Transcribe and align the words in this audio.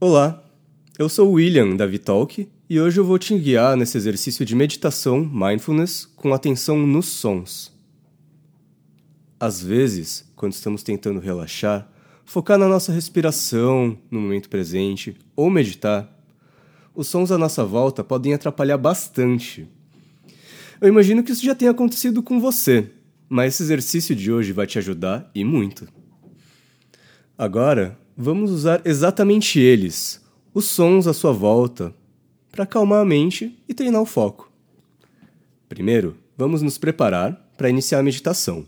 Olá, 0.00 0.44
eu 0.96 1.08
sou 1.08 1.28
o 1.28 1.32
William 1.32 1.74
da 1.74 1.84
Vitalk 1.84 2.48
e 2.70 2.80
hoje 2.80 3.00
eu 3.00 3.04
vou 3.04 3.18
te 3.18 3.36
guiar 3.36 3.76
nesse 3.76 3.98
exercício 3.98 4.44
de 4.44 4.54
meditação, 4.54 5.24
mindfulness, 5.24 6.06
com 6.14 6.32
atenção 6.32 6.78
nos 6.86 7.06
sons. 7.06 7.76
Às 9.40 9.60
vezes, 9.60 10.24
quando 10.36 10.52
estamos 10.52 10.84
tentando 10.84 11.18
relaxar, 11.18 11.90
focar 12.24 12.56
na 12.56 12.68
nossa 12.68 12.92
respiração, 12.92 13.98
no 14.08 14.20
momento 14.20 14.48
presente 14.48 15.16
ou 15.34 15.50
meditar, 15.50 16.08
os 16.94 17.08
sons 17.08 17.32
à 17.32 17.36
nossa 17.36 17.64
volta 17.64 18.04
podem 18.04 18.32
atrapalhar 18.32 18.78
bastante. 18.78 19.66
Eu 20.80 20.86
imagino 20.86 21.24
que 21.24 21.32
isso 21.32 21.44
já 21.44 21.56
tenha 21.56 21.72
acontecido 21.72 22.22
com 22.22 22.38
você, 22.38 22.88
mas 23.28 23.54
esse 23.54 23.64
exercício 23.64 24.14
de 24.14 24.30
hoje 24.30 24.52
vai 24.52 24.68
te 24.68 24.78
ajudar 24.78 25.28
e 25.34 25.42
muito. 25.42 25.88
Agora, 27.36 27.98
vamos 28.20 28.50
usar 28.50 28.82
exatamente 28.84 29.60
eles, 29.60 30.20
os 30.52 30.64
sons 30.64 31.06
à 31.06 31.14
sua 31.14 31.30
volta, 31.30 31.94
para 32.50 32.64
acalmar 32.64 33.00
a 33.00 33.04
mente 33.04 33.56
e 33.68 33.72
treinar 33.72 34.02
o 34.02 34.06
foco. 34.06 34.50
Primeiro, 35.68 36.16
vamos 36.36 36.60
nos 36.60 36.76
preparar 36.76 37.48
para 37.56 37.70
iniciar 37.70 38.00
a 38.00 38.02
meditação. 38.02 38.66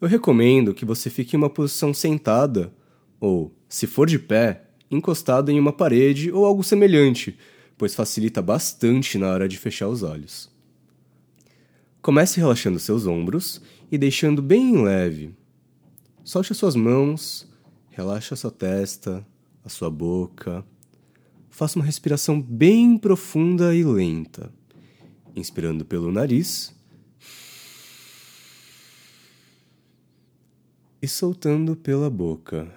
Eu 0.00 0.08
recomendo 0.08 0.72
que 0.72 0.86
você 0.86 1.10
fique 1.10 1.36
em 1.36 1.38
uma 1.38 1.50
posição 1.50 1.92
sentada 1.92 2.72
ou, 3.20 3.54
se 3.68 3.86
for 3.86 4.06
de 4.06 4.18
pé, 4.18 4.64
encostado 4.90 5.50
em 5.50 5.60
uma 5.60 5.72
parede 5.72 6.32
ou 6.32 6.46
algo 6.46 6.64
semelhante, 6.64 7.36
pois 7.76 7.94
facilita 7.94 8.40
bastante 8.40 9.18
na 9.18 9.28
hora 9.28 9.46
de 9.46 9.58
fechar 9.58 9.88
os 9.88 10.02
olhos. 10.02 10.50
Comece 12.00 12.40
relaxando 12.40 12.78
seus 12.78 13.06
ombros 13.06 13.60
e 13.92 13.98
deixando 13.98 14.40
bem 14.40 14.82
leve. 14.82 15.34
Solte 16.24 16.52
as 16.52 16.58
suas 16.58 16.74
mãos, 16.74 17.46
relaxe 17.96 18.34
a 18.34 18.36
sua 18.36 18.50
testa, 18.50 19.26
a 19.64 19.70
sua 19.70 19.88
boca. 19.88 20.62
Faça 21.48 21.78
uma 21.78 21.84
respiração 21.84 22.42
bem 22.42 22.98
profunda 22.98 23.74
e 23.74 23.82
lenta, 23.82 24.52
inspirando 25.34 25.82
pelo 25.82 26.12
nariz 26.12 26.76
e 31.00 31.08
soltando 31.08 31.74
pela 31.74 32.10
boca. 32.10 32.70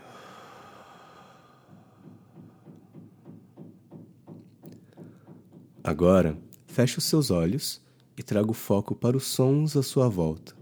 Agora, 5.84 6.38
feche 6.66 6.98
os 6.98 7.04
seus 7.04 7.30
olhos 7.30 7.82
e 8.16 8.24
traga 8.24 8.50
o 8.50 8.54
foco 8.54 8.96
para 8.96 9.18
os 9.18 9.26
sons 9.26 9.76
à 9.76 9.84
sua 9.84 10.08
volta. 10.08 10.56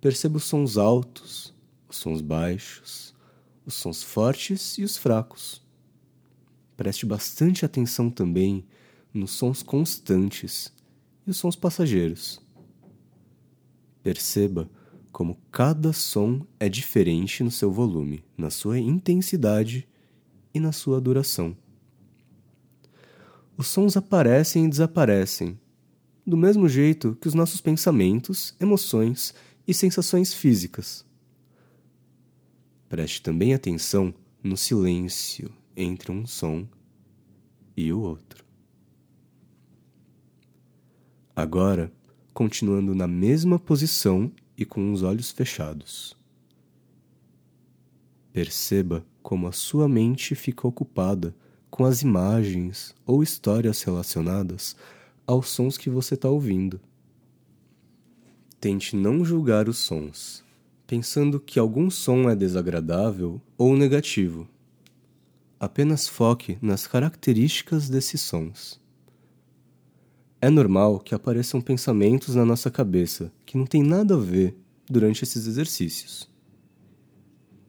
Perceba 0.00 0.38
os 0.38 0.44
sons 0.44 0.76
altos, 0.76 1.54
os 1.90 1.96
sons 1.96 2.20
baixos, 2.20 3.14
os 3.66 3.74
sons 3.74 4.02
fortes 4.02 4.78
e 4.78 4.84
os 4.84 4.96
fracos. 4.96 5.62
Preste 6.76 7.04
bastante 7.04 7.64
atenção 7.64 8.10
também 8.10 8.64
nos 9.12 9.32
sons 9.32 9.62
constantes 9.62 10.72
e 11.26 11.30
os 11.30 11.36
sons 11.36 11.56
passageiros. 11.56 12.40
Perceba 14.02 14.70
como 15.12 15.38
cada 15.52 15.92
som 15.92 16.46
é 16.58 16.68
diferente 16.68 17.42
no 17.42 17.50
seu 17.50 17.70
volume, 17.70 18.24
na 18.38 18.48
sua 18.48 18.78
intensidade 18.78 19.86
e 20.54 20.60
na 20.60 20.72
sua 20.72 21.00
duração 21.00 21.56
os 23.60 23.66
sons 23.66 23.94
aparecem 23.94 24.64
e 24.64 24.68
desaparecem, 24.70 25.60
do 26.26 26.34
mesmo 26.34 26.66
jeito 26.66 27.14
que 27.20 27.28
os 27.28 27.34
nossos 27.34 27.60
pensamentos, 27.60 28.54
emoções 28.58 29.34
e 29.68 29.74
sensações 29.74 30.32
físicas. 30.32 31.04
Preste 32.90 33.22
também 33.22 33.54
atenção 33.54 34.12
no 34.42 34.56
silêncio 34.56 35.48
entre 35.76 36.10
um 36.10 36.26
som 36.26 36.66
e 37.76 37.92
o 37.92 38.00
outro. 38.00 38.44
Agora, 41.36 41.92
continuando 42.34 42.92
na 42.92 43.06
mesma 43.06 43.60
posição 43.60 44.32
e 44.58 44.64
com 44.64 44.92
os 44.92 45.04
olhos 45.04 45.30
fechados. 45.30 46.16
Perceba 48.32 49.06
como 49.22 49.46
a 49.46 49.52
sua 49.52 49.88
mente 49.88 50.34
fica 50.34 50.66
ocupada 50.66 51.32
com 51.70 51.84
as 51.84 52.02
imagens 52.02 52.92
ou 53.06 53.22
histórias 53.22 53.84
relacionadas 53.84 54.74
aos 55.24 55.48
sons 55.48 55.78
que 55.78 55.88
você 55.88 56.14
está 56.14 56.28
ouvindo. 56.28 56.80
Tente 58.60 58.96
não 58.96 59.24
julgar 59.24 59.68
os 59.68 59.78
sons, 59.78 60.44
pensando 60.90 61.38
que 61.38 61.56
algum 61.56 61.88
som 61.88 62.28
é 62.28 62.34
desagradável 62.34 63.40
ou 63.56 63.76
negativo. 63.76 64.48
Apenas 65.60 66.08
foque 66.08 66.58
nas 66.60 66.84
características 66.84 67.88
desses 67.88 68.20
sons. 68.20 68.80
É 70.40 70.50
normal 70.50 70.98
que 70.98 71.14
apareçam 71.14 71.60
pensamentos 71.60 72.34
na 72.34 72.44
nossa 72.44 72.72
cabeça 72.72 73.30
que 73.46 73.56
não 73.56 73.66
tem 73.66 73.84
nada 73.84 74.16
a 74.16 74.18
ver 74.18 74.56
durante 74.84 75.22
esses 75.22 75.46
exercícios. 75.46 76.28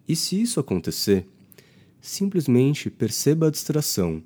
E 0.08 0.16
se 0.16 0.42
isso 0.42 0.60
acontecer, 0.60 1.28
Simplesmente 2.02 2.90
perceba 2.90 3.48
a 3.48 3.52
distração 3.52 4.24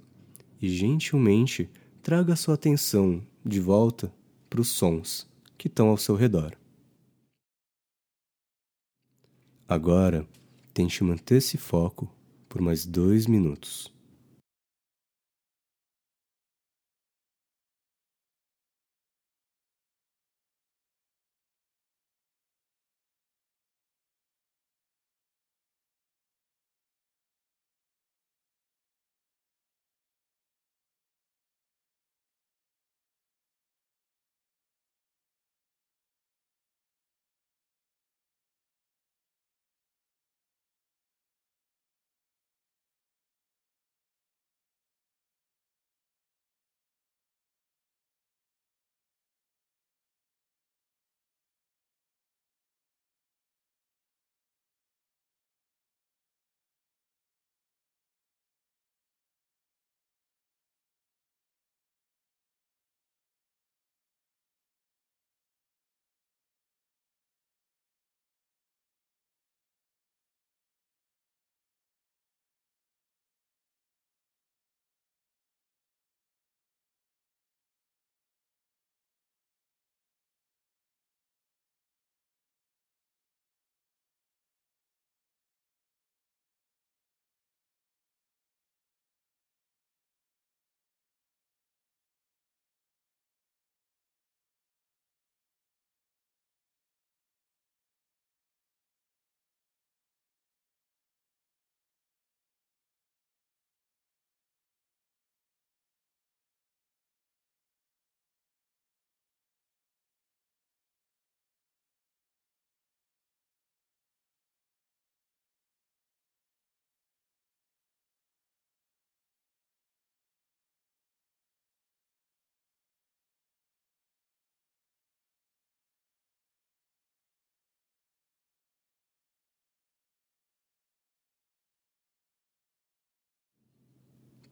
e 0.62 0.70
gentilmente 0.70 1.70
traga 2.02 2.34
sua 2.38 2.54
atenção 2.54 3.22
de 3.46 3.60
volta 3.60 4.14
para 4.50 4.62
os 4.62 4.70
sons 4.70 5.28
que 5.58 5.68
estão 5.68 5.90
ao 5.90 5.98
seu 5.98 6.16
redor. 6.16 6.56
Agora, 9.68 10.28
tente 10.76 11.04
manter 11.04 11.38
esse 11.38 11.58
foco 11.58 12.08
por 12.48 12.62
mais 12.62 12.86
dois 12.86 13.26
minutos. 13.26 13.92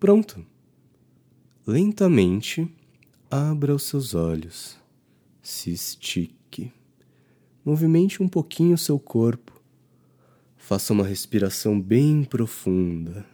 Pronto. 0.04 0.46
Lentamente, 1.66 2.70
abra 3.32 3.74
os 3.74 3.84
seus 3.84 4.14
olhos. 4.14 4.78
Se 5.42 5.72
estique. 5.72 6.74
Movimente 7.64 8.22
um 8.22 8.28
pouquinho 8.28 8.74
o 8.76 8.78
seu 8.78 9.00
corpo. 9.00 9.58
Faça 10.58 10.92
uma 10.92 11.08
respiração 11.08 11.80
bem 11.80 12.26
profunda. 12.26 13.26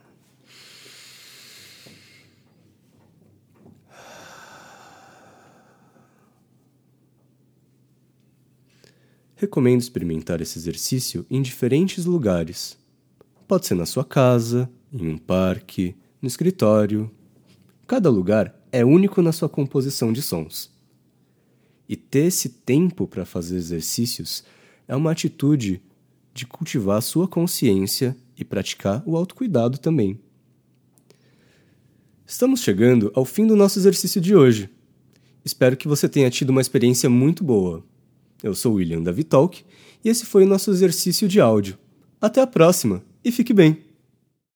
Recomendo 9.36 9.82
experimentar 9.82 10.40
esse 10.40 10.60
exercício 10.60 11.26
em 11.32 11.42
diferentes 11.42 12.06
lugares. 12.06 12.78
Pode 13.48 13.66
ser 13.66 13.74
na 13.74 13.88
sua 13.88 14.06
casa, 14.06 14.70
em 14.94 15.08
um 15.08 15.18
parque, 15.18 15.98
no 16.22 16.28
escritório. 16.28 17.10
Cada 17.88 18.10
lugar 18.10 18.56
é 18.72 18.86
único 18.86 19.22
na 19.22 19.32
sua 19.32 19.50
composição 19.50 20.14
de 20.14 20.22
sons. 20.22 20.72
E 21.88 21.96
ter 21.96 22.26
esse 22.26 22.50
tempo 22.50 23.08
para 23.08 23.26
fazer 23.26 23.56
exercícios 23.56 24.44
é 24.88 24.96
uma 24.96 25.12
atitude 25.12 25.82
de 26.34 26.46
cultivar 26.46 26.98
a 26.98 27.02
sua 27.02 27.28
consciência 27.28 28.16
e 28.38 28.46
praticar 28.46 29.04
o 29.06 29.18
autocuidado 29.18 29.78
também. 29.78 30.20
Estamos 32.26 32.62
chegando 32.62 33.12
ao 33.16 33.26
fim 33.26 33.48
do 33.48 33.56
nosso 33.56 33.80
exercício 33.80 34.22
de 34.22 34.36
hoje. 34.36 34.70
Espero 35.44 35.76
que 35.76 35.88
você 35.88 36.08
tenha 36.08 36.30
tido 36.30 36.52
uma 36.52 36.62
experiência 36.62 37.10
muito 37.10 37.44
boa. 37.44 37.84
Eu 38.44 38.54
sou 38.54 38.74
William 38.76 39.02
da 39.02 39.12
Vitalk 39.12 39.64
e 40.04 40.10
esse 40.10 40.26
foi 40.26 40.44
o 40.44 40.48
nosso 40.48 40.70
exercício 40.70 41.28
de 41.28 41.42
áudio. 41.42 41.78
Até 42.22 42.42
a 42.42 42.48
próxima 42.48 43.04
e 43.24 43.32
fique 43.32 43.54
bem! 43.54 43.89